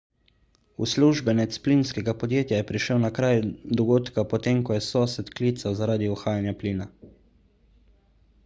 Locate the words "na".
3.03-3.11